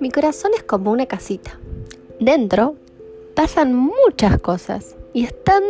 [0.00, 1.58] Mi corazón es como una casita.
[2.20, 2.74] Dentro
[3.34, 5.62] pasan muchas cosas y están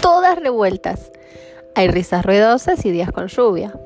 [0.00, 1.12] todas revueltas.
[1.74, 3.78] Hay risas ruidosas y días con lluvia,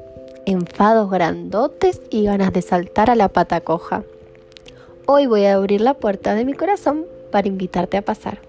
[0.46, 4.04] enfados grandotes y ganas de saltar a la pata coja.
[5.06, 8.40] Hoy voy a abrir la puerta de mi corazón para invitarte a pasar.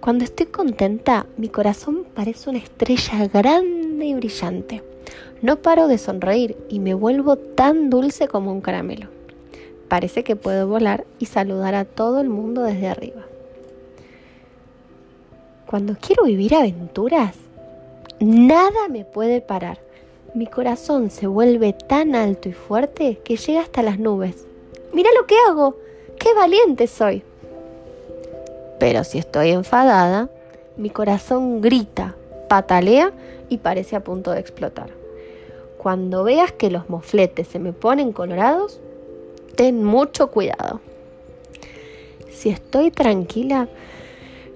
[0.00, 4.82] Cuando estoy contenta, mi corazón parece una estrella grande y brillante.
[5.42, 9.08] No paro de sonreír y me vuelvo tan dulce como un caramelo.
[9.88, 13.22] Parece que puedo volar y saludar a todo el mundo desde arriba.
[15.66, 17.36] Cuando quiero vivir aventuras,
[18.20, 19.78] nada me puede parar.
[20.34, 24.46] Mi corazón se vuelve tan alto y fuerte que llega hasta las nubes.
[24.92, 25.76] Mira lo que hago.
[26.18, 27.22] ¡Qué valiente soy!
[28.78, 30.28] Pero si estoy enfadada,
[30.76, 32.14] mi corazón grita,
[32.50, 33.12] patalea
[33.48, 34.90] y parece a punto de explotar.
[35.78, 38.80] Cuando veas que los mofletes se me ponen colorados,
[39.54, 40.80] ten mucho cuidado.
[42.32, 43.68] Si estoy tranquila,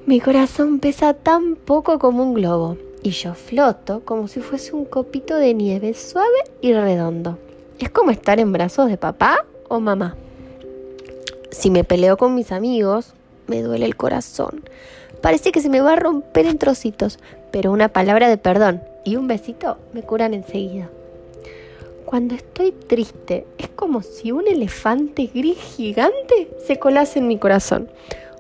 [0.06, 4.86] mi corazón pesa tan poco como un globo y yo floto como si fuese un
[4.86, 7.38] copito de nieve suave y redondo.
[7.78, 10.16] Es como estar en brazos de papá o mamá.
[11.52, 13.14] Si me peleo con mis amigos,
[13.46, 14.64] me duele el corazón.
[15.20, 17.18] Parece que se me va a romper en trocitos,
[17.50, 20.90] pero una palabra de perdón y un besito me curan enseguida.
[22.04, 27.90] Cuando estoy triste, es como si un elefante gris gigante se colase en mi corazón.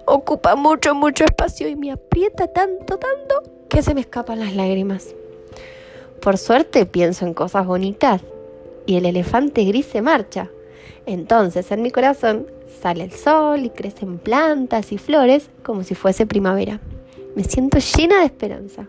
[0.06, 5.14] Ocupa mucho, mucho espacio y me aprieta tanto, tanto que se me escapan las lágrimas.
[6.20, 8.20] Por suerte pienso en cosas bonitas
[8.86, 10.50] y el elefante gris se marcha.
[11.06, 12.46] Entonces en mi corazón
[12.82, 16.80] sale el sol y crecen plantas y flores como si fuese primavera.
[17.34, 18.88] Me siento llena de esperanza.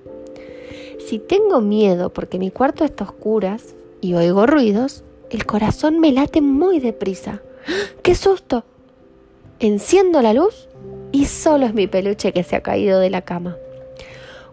[0.99, 6.11] Si tengo miedo porque mi cuarto está a oscuras, y oigo ruidos, el corazón me
[6.11, 7.41] late muy deprisa.
[8.03, 8.63] ¡Qué susto!
[9.59, 10.67] Enciendo la luz
[11.11, 13.57] y solo es mi peluche que se ha caído de la cama.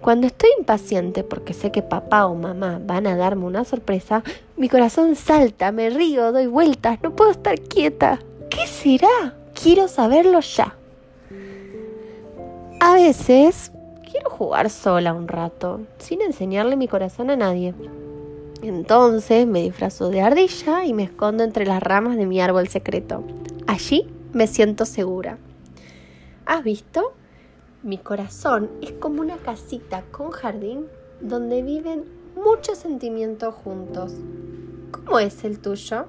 [0.01, 4.25] Cuando estoy impaciente porque sé que papá o mamá van a darme una sorpresa,
[4.57, 8.21] mi corazón salta, me río, doy vueltas, no puedo estar quieta.
[8.83, 9.35] ¿Qué será?
[9.55, 10.75] Quiero saberlo ya.
[12.81, 13.71] A veces
[14.11, 17.75] quiero jugar sola un rato, sin enseñarle mi corazón a nadie.
[18.61, 23.23] Entonces me disfrazo de ardilla y me escondo entre las ramas de mi árbol secreto.
[23.69, 25.39] Allí me siento segura.
[26.45, 27.13] ¿Has visto?
[27.85, 30.87] Mi corazón es como una casita con jardín
[31.21, 32.05] donde viven
[32.35, 34.15] muchos sentimientos juntos.
[34.91, 36.07] ¿Cómo es el tuyo?